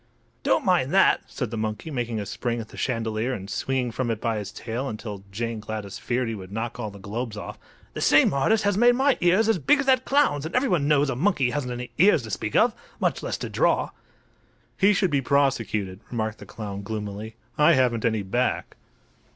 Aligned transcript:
"Don't 0.41 0.65
mind 0.65 0.91
that," 0.95 1.21
said 1.27 1.51
the 1.51 1.57
monkey, 1.59 1.91
making 1.91 2.19
a 2.19 2.25
spring 2.25 2.59
at 2.59 2.69
the 2.69 2.75
chandelier 2.75 3.35
and 3.35 3.47
swinging 3.47 3.91
from 3.91 4.09
it 4.09 4.19
by 4.19 4.39
his 4.39 4.51
tail 4.51 4.89
until 4.89 5.23
Jane 5.31 5.59
Gladys 5.59 5.99
feared 5.99 6.27
he 6.27 6.33
would 6.33 6.51
knock 6.51 6.79
all 6.79 6.89
the 6.89 6.97
globes 6.97 7.37
off; 7.37 7.59
"the 7.93 8.01
same 8.01 8.33
artist 8.33 8.63
has 8.63 8.75
made 8.79 8.95
my 8.95 9.15
ears 9.21 9.47
as 9.47 9.59
big 9.59 9.77
as 9.79 9.85
that 9.85 10.03
clown's 10.03 10.43
and 10.43 10.55
everyone 10.55 10.87
knows 10.87 11.11
a 11.11 11.15
monkey 11.15 11.51
hasn't 11.51 11.71
any 11.73 11.91
ears 11.99 12.23
to 12.23 12.31
speak 12.31 12.55
of—much 12.55 13.21
less 13.21 13.37
to 13.37 13.47
draw." 13.47 13.91
"He 14.75 14.91
should 14.91 15.11
be 15.11 15.21
prosecuted," 15.21 15.99
remarked 16.09 16.39
the 16.39 16.47
clown, 16.47 16.81
gloomily. 16.81 17.35
"I 17.55 17.73
haven't 17.73 18.03
any 18.03 18.23
back." 18.23 18.75